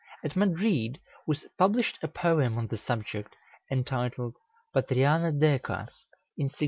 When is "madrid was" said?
0.35-1.45